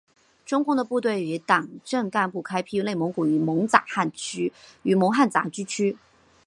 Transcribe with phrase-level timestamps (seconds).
[0.47, 5.95] 中共的部队与党政干部开辟内蒙古与蒙汉杂居区。